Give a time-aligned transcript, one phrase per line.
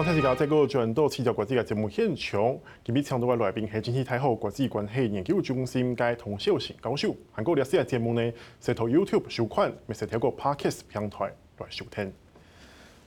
[0.00, 7.14] 刚才是讲，在个转到七条国际嘅节目现场，今日请到嘅来宾系经济太后国际关系研究中心嘅童秀贤教授。
[7.30, 8.32] 韩国历史嘅节目呢，
[8.62, 11.26] 是透 YouTube 收看，咪是透过 Podcast 平台
[11.58, 12.10] 来收听。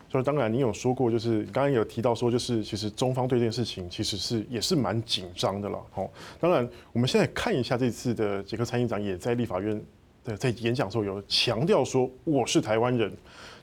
[0.07, 5.83] 所以当然，你有说过，就是刚刚有提到说，就是其实中方对这件事情其实是也是蛮紧张的了。
[5.95, 6.07] 哦，
[6.39, 9.83] 当然，我们现在看一下这次的捷克参议长也在立法院
[10.23, 13.11] 的在演讲的时候有强调说我是台湾人，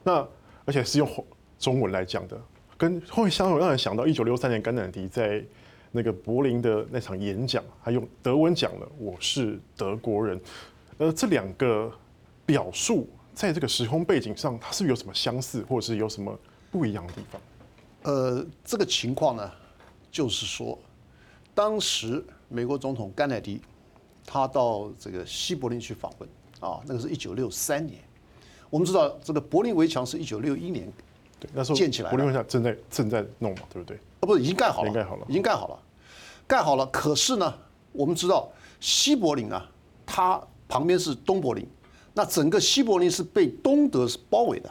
[0.02, 0.14] 那
[0.64, 1.08] 而且是用
[1.60, 2.36] 中文来讲的。
[2.80, 5.44] 跟会相让人想到一九六三年甘乃迪在
[5.92, 10.40] 那个柏林的那场演讲，他用德文讲了“我是德国人”。
[10.96, 11.92] 呃，这两个
[12.46, 16.34] 表述在这个时空背景上，它是不是有什么相似，或者是有什么
[16.70, 17.38] 不一样的地方？
[18.04, 19.52] 呃，这个情况呢，
[20.10, 20.78] 就是说，
[21.54, 23.60] 当时美国总统甘乃迪
[24.24, 26.26] 他到这个西柏林去访问
[26.60, 27.98] 啊，那个是一九六三年。
[28.70, 30.90] 我们知道，这个柏林围墙是一九六一年。
[31.40, 33.96] 对，那时候建起来，柏林围墙正在正在弄嘛，对不对？
[33.96, 35.78] 啊，不是，已经盖好了，已经盖好了，已经盖好了，
[36.46, 36.86] 盖好了。
[36.86, 37.52] 可是呢，
[37.92, 39.66] 我们知道西柏林啊，
[40.04, 41.66] 它旁边是东柏林，
[42.12, 44.70] 那整个西柏林是被东德是包围的，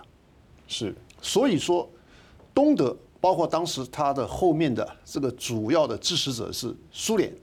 [0.67, 0.95] 是。
[1.21, 1.89] 所以说，
[2.53, 7.33] 东德包括当时它的后面的这个主要的支持者是苏联，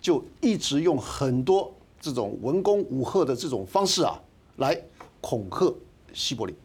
[0.00, 4.20] 就一直用很多这种文攻武吓的这种方式啊，
[4.56, 4.76] 来
[5.20, 5.72] 恐吓
[6.12, 6.56] 西柏林。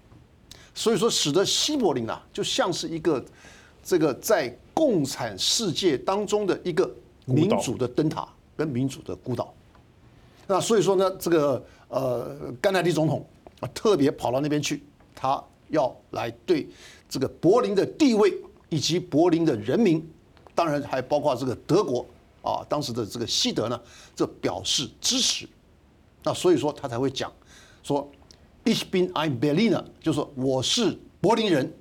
[0.78, 3.23] 所以说，使得西柏林啊，就像是一个
[3.81, 9.54] 这个在共产世界当中的一个民主的灯塔跟民主的孤岛。
[10.45, 13.26] 那所以说呢，这个呃，甘乃迪总统
[13.62, 14.84] 啊，特别跑到那边去，
[15.16, 16.67] 他要来对
[17.08, 20.06] 这个柏林的地位以及柏林的人民，
[20.54, 22.06] 当然还包括这个德国
[22.42, 23.82] 啊，当时的这个西德呢，
[24.14, 25.48] 这表示支持。
[26.22, 27.32] 那所以说他才会讲
[27.82, 28.12] 说。
[28.66, 31.71] Ich bin ein Berliner，就是说我是柏林人，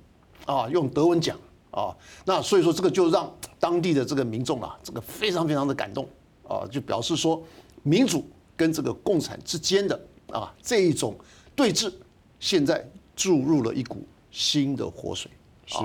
[0.45, 1.35] 啊，用德文讲
[1.71, 1.89] 啊，
[2.25, 6.07] 那所以说这个就让当地的这个民众啊，这个非常非常的感动
[6.47, 7.43] 啊，就表示说
[7.81, 8.23] 民主
[8.55, 9.99] 跟这个共产之间的
[10.31, 11.15] 啊这一种
[11.55, 11.91] 对峙，
[12.39, 15.31] 现在注入了一股新的活水。
[15.65, 15.77] 是。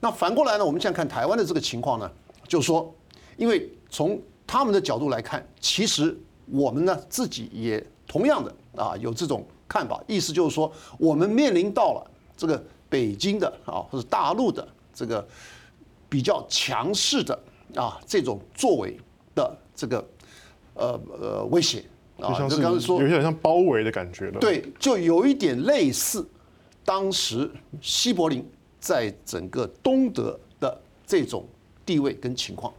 [0.00, 2.10] 那反过来呢，我们现在看台湾的这个情况呢，
[2.48, 2.92] 就是说，
[3.36, 9.46] 因为从他们的角度来看，其实我们呢自己也同样的啊有这种。
[9.72, 15.26] 看法，意思就是说，我们面临到了这个北京的啊，或者大陆的这个
[16.10, 17.38] 比较强势的
[17.74, 19.00] 啊这种作为
[19.34, 20.06] 的这个
[20.74, 21.82] 呃呃威胁
[22.20, 24.38] 啊，就刚才说有点像包围的感觉了。
[24.40, 26.28] 对，就有一点类似
[26.84, 27.50] 当时
[27.80, 28.46] 西柏林
[28.78, 31.48] 在整个东德的这种
[31.86, 32.70] 地位跟情况。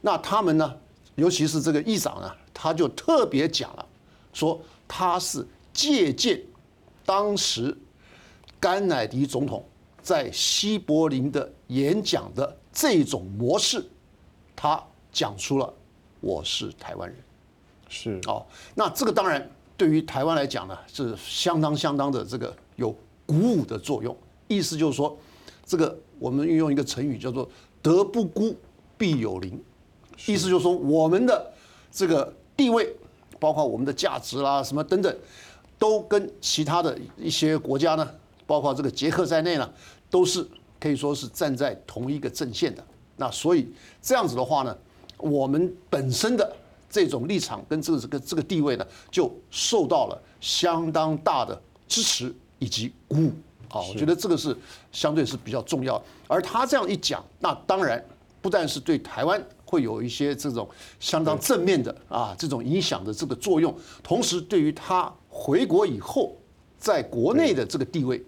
[0.00, 0.74] 那他们呢，
[1.14, 3.86] 尤其是这个议长呢，他就特别讲了，
[4.32, 5.46] 说他是。
[5.78, 6.42] 借鉴
[7.06, 7.76] 当时
[8.58, 9.64] 甘乃迪总统
[10.02, 13.84] 在西柏林的演讲的这种模式，
[14.56, 15.72] 他讲出了
[16.20, 17.16] “我是台湾人”，
[17.88, 18.44] 是哦。
[18.74, 22.90] 那这个当然对于台湾来讲呢，是相当相当的这个有
[23.24, 24.16] 鼓舞的作用。
[24.48, 25.16] 意思就是说，
[25.64, 27.48] 这个我们运用一个成语叫做
[27.80, 28.56] “德不孤，
[28.96, 29.62] 必有邻”，
[30.26, 31.52] 意思就是说，我们的
[31.92, 32.92] 这个地位，
[33.38, 35.16] 包括我们的价值啦，什么等等。
[35.78, 38.10] 都跟其他的一些国家呢，
[38.46, 39.70] 包括这个捷克在内呢，
[40.10, 40.44] 都是
[40.80, 42.84] 可以说是站在同一个阵线的。
[43.16, 43.68] 那所以
[44.02, 44.76] 这样子的话呢，
[45.16, 46.56] 我们本身的
[46.90, 53.32] 这种立场跟这个这个这个地位呢，就受到了相当大的支持以及鼓舞
[53.68, 53.80] 啊。
[53.80, 54.56] 我觉得这个是
[54.90, 56.02] 相对是比较重要。
[56.26, 58.04] 而他这样一讲，那当然
[58.42, 60.68] 不但是对台湾会有一些这种
[60.98, 63.72] 相当正面的啊这种影响的这个作用，
[64.02, 65.12] 同时对于他。
[65.40, 66.36] 回国以后，
[66.78, 68.20] 在国内的这个地位，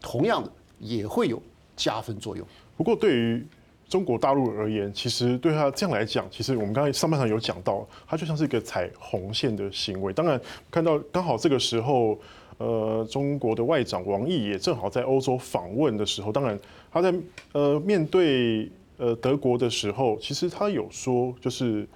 [0.00, 1.40] 同样的也会有
[1.76, 2.44] 加分作用。
[2.76, 3.46] 不过，对于
[3.88, 10.12] 中国大陆而言，其实对他这样来讲，其实我们刚才上半场有讲到，它就像是一个踩红线的行为。
[10.12, 10.38] 当然，
[10.68, 12.18] 看到刚好这个时候，
[12.58, 16.58] 呃，中国的外长王毅也正好在欧洲访问的时候，当然
[16.90, 17.14] 他在
[17.52, 21.86] 呃面对呃德国的时候，其实他有说，就是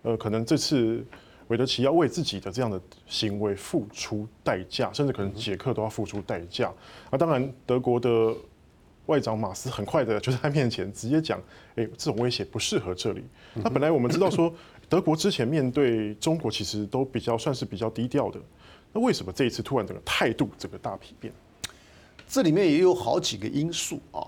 [0.00, 1.04] 呃可能这次。
[1.54, 6.72] 韦德奇要为自己的这样的行为付出代价，甚至可能捷克都要付出代价。
[7.12, 8.34] 那当然，德国的
[9.06, 11.40] 外长马斯很快的就在他面前直接讲
[11.76, 13.22] ：“哎，这种威胁不适合这里。”
[13.54, 14.52] 那本来我们知道说，
[14.88, 18.40] 德国之前面对中国其实都比较算是比较低调的，
[18.92, 21.32] 那为什么这一次突然整个态度整个大丕变？
[22.26, 24.26] 这里面也有好几个因素啊。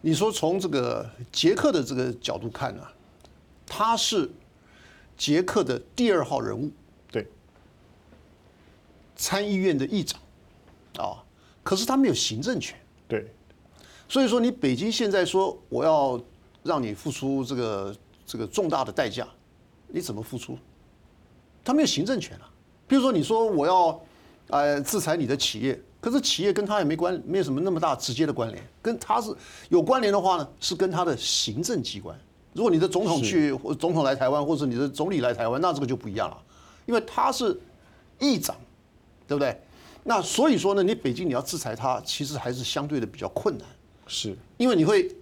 [0.00, 2.82] 你说从这个捷克的这个角度看呢，
[3.66, 4.30] 他是。
[5.20, 6.70] 捷克的第二号人物，
[7.12, 7.26] 对，
[9.14, 10.18] 参议院的议长，
[10.96, 11.22] 啊，
[11.62, 12.74] 可是他没有行政权，
[13.06, 13.30] 对，
[14.08, 16.18] 所以说，你北京现在说我要
[16.62, 17.94] 让你付出这个
[18.24, 19.28] 这个重大的代价，
[19.88, 20.56] 你怎么付出？
[21.62, 22.50] 他没有行政权啊。
[22.88, 24.02] 比如说，你说我要
[24.46, 28.66] 呃制裁你的企业，可是企业跟他也没关，没有什么那么大直接的关联。
[28.80, 29.36] 跟他是
[29.68, 32.18] 有关联的话呢，是跟他的行政机关。
[32.52, 36.36] 如果你的总统去，或总统来台湾，或者你的总理来台湾，那这个就不一样了，
[36.84, 37.56] 因为他是
[38.18, 38.56] 议长，
[39.28, 39.56] 对不对？
[40.02, 43.64] 那所以说呢，你北京你要制裁他，其实还是相对的比较困难，
[44.08, 45.14] 是因为你会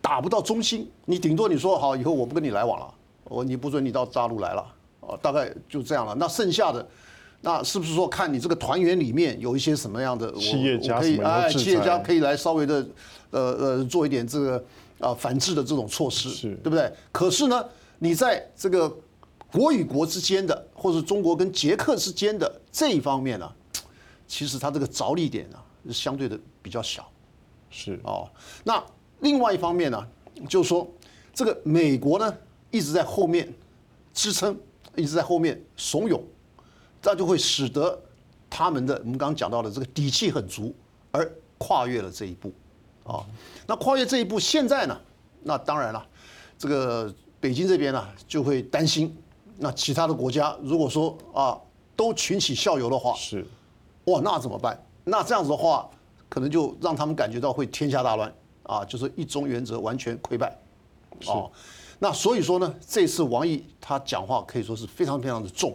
[0.00, 2.92] 打不到中心，你顶多你说好以后我不跟你来往了，
[3.24, 4.66] 我你不准你到大陆来了，
[5.00, 6.12] 哦，大概就这样了。
[6.16, 6.84] 那剩下的，
[7.40, 12.84] 那是不是说看你这个团员里面有一些什么样的企业家可以哎，企业家可以来稍微的
[13.30, 14.64] 呃呃做一点这个。
[15.00, 16.92] 啊，反制的这种措施，是对不对？
[17.12, 17.64] 可是呢，
[17.98, 18.88] 你在这个
[19.52, 23.50] 国与国之间的，或者中国跟捷克之间的这一方面呢，
[24.26, 27.08] 其实它这个着力点呢，是相对的比较小。
[27.70, 28.28] 是哦，
[28.64, 28.82] 那
[29.20, 30.06] 另外一方面呢，
[30.48, 30.86] 就是说
[31.32, 32.34] 这个美国呢
[32.70, 33.52] 一直在后面
[34.12, 34.58] 支撑，
[34.96, 36.20] 一直在后面怂恿，
[37.02, 37.98] 那就会使得
[38.50, 40.74] 他们的我们刚刚讲到的这个底气很足，
[41.10, 42.52] 而跨越了这一步。
[43.08, 43.24] 啊，
[43.66, 44.96] 那跨越这一步，现在呢？
[45.42, 46.06] 那当然了，
[46.58, 49.16] 这个北京这边呢就会担心，
[49.56, 51.58] 那其他的国家如果说啊
[51.96, 53.46] 都群起效尤的话，是，
[54.04, 54.78] 哇，那怎么办？
[55.04, 55.88] 那这样子的话，
[56.28, 58.30] 可能就让他们感觉到会天下大乱
[58.64, 60.54] 啊，就是一中原则完全溃败。
[61.26, 61.50] 哦，
[61.98, 65.74] 那所以说呢，这次王毅他讲话可以说是非常非常的重，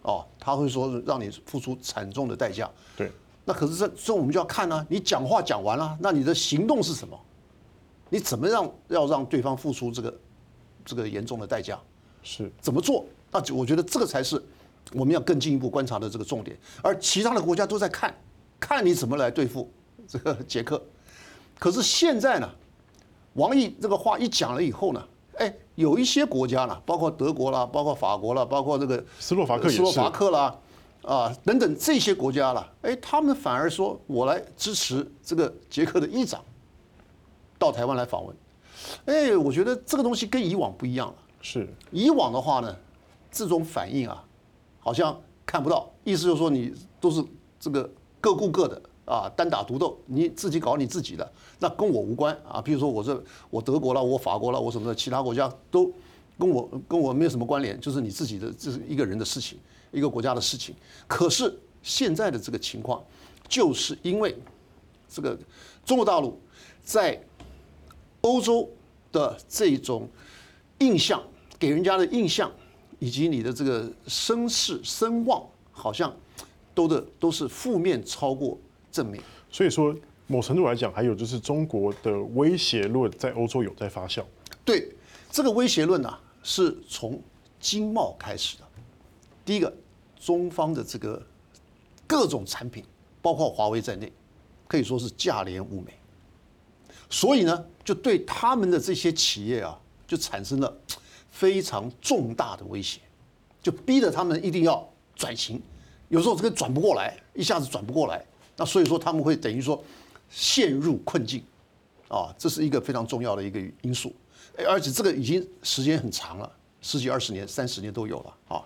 [0.00, 2.70] 哦，他会说让你付出惨重的代价。
[2.96, 3.12] 对。
[3.44, 7.18] 那可是这这我们就要看呢、啊，你讲话讲完了，那你的行动是什么？
[8.08, 10.18] 你怎么让要让对方付出这个
[10.84, 11.78] 这个严重的代价？
[12.22, 13.04] 是怎么做？
[13.30, 14.42] 那就我觉得这个才是
[14.92, 16.56] 我们要更进一步观察的这个重点。
[16.82, 18.14] 而其他的国家都在看，
[18.58, 19.70] 看你怎么来对付
[20.06, 20.80] 这个捷克。
[21.58, 22.48] 可是现在呢，
[23.34, 25.04] 王毅这个话一讲了以后呢，
[25.36, 30.56] 哎，有一些国家呢，包括德国啦，包括法国啦，包括这个斯洛伐克，斯洛伐克啦。
[31.06, 36.42] 啊，等等这些国家了，哎，他们反而说我来支持这个捷克的议长
[37.58, 38.36] 到台湾来访问，
[39.04, 41.14] 哎，我觉得这个东西跟以往不一样了。
[41.40, 42.74] 是，以往的话呢，
[43.30, 44.24] 这种反应啊，
[44.78, 45.14] 好像
[45.44, 47.22] 看不到，意思就是说你都是
[47.60, 47.88] 这个
[48.20, 52.62] 各顾各的啊，单打独斗，你自己搞你自己的，那跟我无关啊。
[52.62, 55.92] 比如说我这我德国了，我法国了，我什么的，其他国家都
[56.38, 59.58] 跟我跟我没有什么关联，就是你自己的这是一个人的事情。
[59.92, 60.74] 一个国家的事情，
[61.06, 63.00] 可是现在的这个情况，
[63.48, 64.36] 就是因为
[65.08, 65.38] 这个
[65.84, 66.36] 中国大陆
[66.82, 67.16] 在
[68.22, 68.68] 欧洲
[69.12, 70.08] 的这种
[70.78, 71.22] 印象，
[71.60, 72.50] 给人家的印象，
[72.98, 75.40] 以及你的这个声势声望，
[75.70, 76.12] 好像
[76.74, 78.58] 都的都是负面超过
[78.90, 79.22] 正面。
[79.48, 79.94] 所以说，
[80.26, 84.24] 某程度来讲，还有就是中国的威胁论在欧洲有在发酵。
[84.64, 84.92] 对，
[85.30, 86.12] 这个威胁论呢，
[86.44, 87.20] 是从
[87.58, 88.64] 经贸开始的，
[89.44, 89.74] 第一个。
[90.20, 91.22] 中方的这个
[92.06, 92.82] 各种产品，
[93.20, 94.10] 包括华为在内，
[94.66, 95.92] 可以说是价廉物美，
[97.10, 100.74] 所以呢，就对他们的这些企业啊，就产生了
[101.30, 103.00] 非常重大的威胁，
[103.62, 105.60] 就逼得他们一定要转型，
[106.08, 108.24] 有时候这个转不过来，一下子转不过来，
[108.56, 109.84] 那所以说他们会等于说
[110.30, 111.44] 陷入困境，
[112.08, 114.10] 啊，这是一个非常重要的一个因素，
[114.68, 118.62] 而且这个已经时间很长了，十几二十年、三十年都有了啊。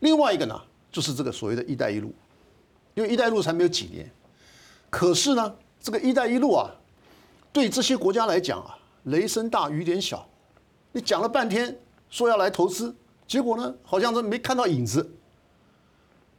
[0.00, 0.60] 另外一个呢？
[0.92, 2.14] 就是这个所谓的一带一路，
[2.94, 4.08] 因为一带一路才没有几年，
[4.88, 6.70] 可是呢，这个一带一路啊，
[7.52, 10.24] 对这些国家来讲啊，雷声大雨点小，
[10.92, 11.76] 你讲了半天
[12.10, 12.94] 说要来投资，
[13.26, 15.10] 结果呢，好像是没看到影子。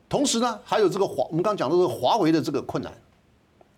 [0.07, 2.93] 同时呢，还有这个华，我们刚刚讲的这个华为的这个困难，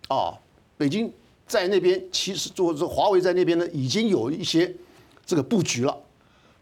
[0.08, 0.38] 啊，
[0.76, 1.12] 北京
[1.48, 4.72] 在那边其实做这华为在那边呢，已经有一些
[5.26, 5.98] 这个布局了，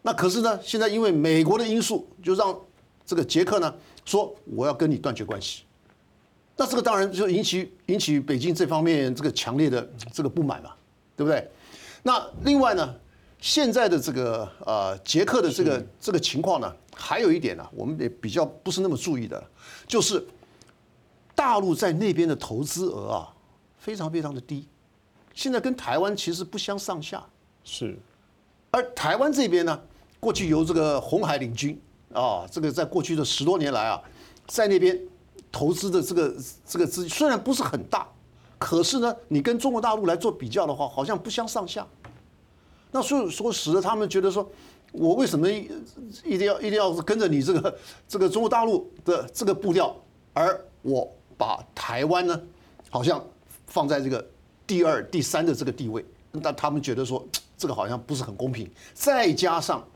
[0.01, 2.59] 那可是呢，现在因为美国的因素，就让
[3.05, 3.75] 这个捷克呢。
[4.07, 5.65] 说我要跟你断绝关系，
[6.57, 10.71] 那这个当然就引起引起北京这方面这个强烈的这个不满嘛，
[11.17, 11.51] 对不对？
[12.05, 12.95] 那另外呢，
[13.41, 19.45] 现在的这个呃捷克的这个这个情况呢，还有一点呢，我们也比较不是那么注意的，
[19.89, 20.25] 就是
[21.35, 23.35] 大陆在那边的投资额啊，
[23.77, 24.69] 非常非常的低，
[25.37, 27.25] 现在跟台湾其实不相上下。
[27.63, 27.97] 是，
[28.73, 29.81] 而台湾这边呢，
[30.19, 31.81] 过去由这个红海领军。
[32.13, 34.01] 啊，这个在过去的十多年来啊，
[34.47, 34.99] 在那边
[35.53, 38.09] 投资的这个这个资金虽然不是很大，
[38.59, 41.87] 可是呢，你跟中国大陆来做比较的话，好像不相上下。
[42.91, 44.49] 那所以说，使得他们觉得说，
[44.93, 47.79] 我为什么一定要一定要跟着你这个
[48.09, 49.95] 这个中国大陆的这个步调，
[50.33, 52.41] 而我把台湾呢，
[52.89, 53.23] 好像
[53.67, 54.27] 放在这个
[54.67, 57.25] 第二、第三的这个地位，那他们觉得说
[57.57, 58.69] 这个好像不是很公平。
[58.95, 59.87] 再加上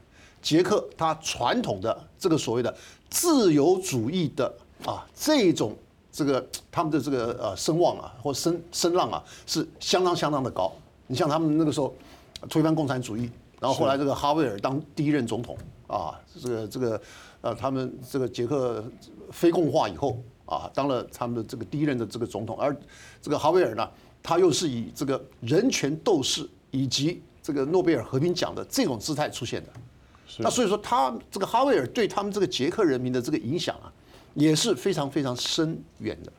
[0.40, 2.74] 捷克他传统的这个所谓的
[3.08, 4.52] 自由主义的
[4.84, 5.76] 啊这种
[6.12, 10.72] 这个他们的这个呃声望啊或声声浪啊是相当相当的高。
[11.06, 11.94] 你像他们那个时候
[12.48, 17.00] 推翻共产主义，然后后来这个哈维尔当第一任总统啊，这个这个
[17.40, 18.84] 呃他们这个捷克
[19.30, 20.18] 非共化以后。
[20.46, 22.76] 啊，当了他们的这个第一任的这个总统，而
[23.22, 23.88] 这个哈维尔呢，
[24.22, 29.68] 他又是以这个人权斗士以及这个诺贝尔和平奖的这种姿态出现的。
[30.38, 33.92] 那所以说，他这个哈维尔对他们这个捷克人民的这个影响啊，
[34.34, 36.32] 也是非常非常深远的。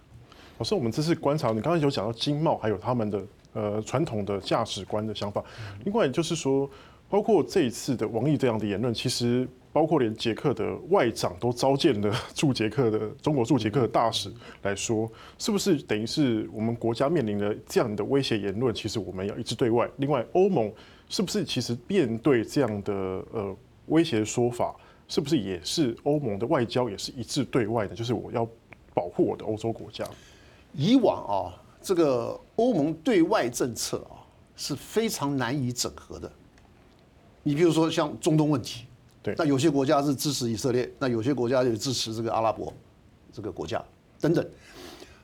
[0.58, 3.24] 老师，我们这次观察，你刚才有讲到经贸，还有他们的
[3.54, 5.44] 呃传统的价值观的想法。
[5.84, 6.70] 另外就是说，
[7.10, 9.48] 包括这一次的王毅这样的言论，其实。
[9.74, 14.30] 包括连捷克的外长都召见了驻捷克的中国驻捷克的大使
[14.64, 18.76] 来说，是不是等于是我们国家面临的这样的威胁言论？
[18.76, 19.90] 其实我们要一致对外。
[19.98, 20.70] 另外，欧盟
[21.08, 22.94] 是不是其实面对这样的
[23.32, 24.76] 呃威胁说法，
[25.08, 27.96] 是不是也是欧盟的外交也是一致对外的？
[27.96, 28.46] 就是我要
[28.94, 30.06] 保护我的欧洲国家。
[30.74, 34.20] 以往啊，这个欧盟对外政策啊
[34.58, 36.30] 是非常难以整合的。
[37.44, 38.86] 你比如说像中东问题。
[39.24, 42.74] 对，那有些国家是支持以色列，那有些国家就支持这个阿拉伯
[43.32, 43.80] 这个国家
[44.20, 44.44] 等等，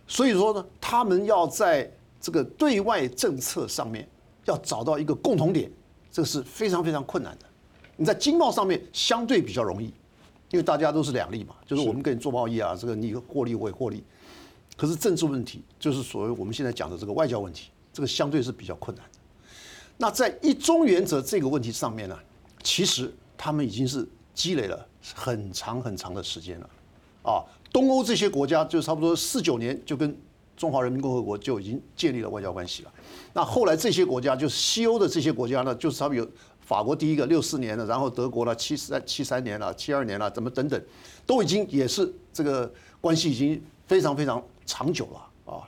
[0.07, 4.07] 所以说呢，他们要在这个对外政策上面
[4.45, 5.71] 要找到一个共同点，
[6.11, 7.45] 这个是非常非常困难的。
[7.95, 9.87] 你在经贸上面相对比较容易，
[10.51, 14.03] 因为大家都是两利嘛，就是我们跟你做贸易啊，这个你获利我也获利。
[14.75, 19.19] 可是政治问题就是所谓我们现在讲的这个外交问题，这个相对是比较困难的。
[19.97, 22.15] 那在一中原则这个问题上面呢，
[22.61, 23.11] 其实。
[23.37, 26.69] 他们已经是积累了很长很长的时间了，
[27.23, 30.17] 啊，东欧这些国家就差不多四九年就跟
[30.55, 32.91] 中华人民共和国就已经建立了外交关系了。
[33.33, 36.27] 那后来这些国家，就是西欧的这些国家呢，就是他们有
[36.61, 40.81] 法国第一个六四年了，然后德国了七三七三年了，七二年了，怎么等等，
[41.25, 45.61] 都已经也是这个关系已经非常非常长久了啊。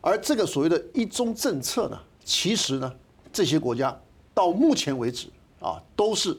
[0.00, 2.94] 而这个所谓的一中政策呢，其实呢，
[3.32, 3.98] 这些国家
[4.34, 5.28] 到目前为止
[5.60, 6.36] 啊，都是。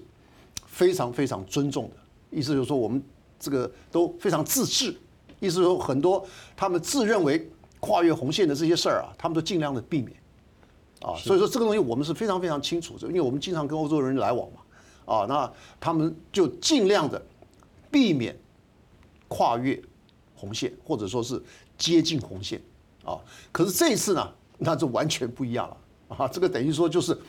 [0.79, 1.98] 非常非常尊重的
[2.31, 3.03] 意思，就是说我们
[3.38, 4.95] 这个都非常自治，
[5.41, 10.15] 意思说很多他们自认为跨越红线的这些事儿啊，他们都尽量的避免
[11.01, 11.12] 啊。
[11.17, 17.21] 所以说这个东西我们是非常非常清楚的，因为我们经常跟欧洲人来往嘛啊，那他们就尽量的
[17.91, 18.33] 避免
[19.27, 19.81] 跨越
[20.33, 21.43] 红线，或者说是
[21.77, 22.62] 接近红线
[23.03, 23.19] 啊。
[23.51, 25.77] 可是这一次呢，那就完全不一样了
[26.15, 27.19] 啊，这个等于说就是。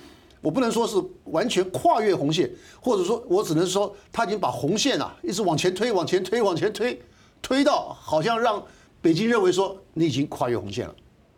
[0.42, 6.98] 我不能说是完全跨越红线，或者说我只能说他已经把红线啊一直往前推、往前推、往前推，
[7.42, 8.62] 推到好像让
[9.02, 10.94] 北京认为说你已经跨越红线了。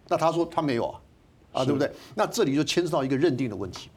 [0.06, 1.00] 那他说他没有啊，
[1.52, 1.90] 啊对不对？
[2.14, 3.88] 那这里就牵涉到一个认定的问题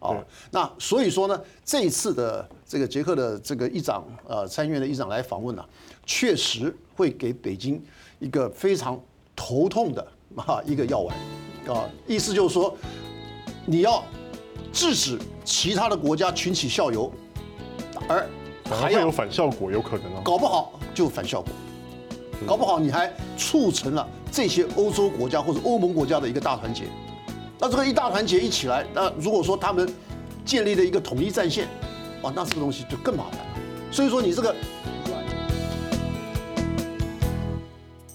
[0.00, 5.64] 嘛，啊，那所以说呢，这一次的这个捷克的这个议长呃参议院的议长来访问呢，
[6.06, 7.82] 确实会给北京
[8.20, 9.00] 一个非常
[9.34, 10.06] 头痛的
[10.36, 11.16] 啊一个药丸
[11.66, 12.72] 啊，意思就是说
[13.66, 14.00] 你要。
[14.74, 17.10] 制止其他的国家群起效尤，
[18.08, 18.28] 而
[18.68, 20.22] 还有反效果，有可能啊。
[20.24, 21.50] 搞不好就反效果，
[22.44, 26.82] 搞不好你还促成了这些欧洲国家或者欧盟国家的一个大团结。
[27.60, 29.88] 那这个一大团结一起来，那如果说他们
[30.44, 31.68] 建立了一个统一战线，
[32.22, 33.46] 哇，那这个东西就更麻烦了。
[33.92, 34.54] 所以说你这个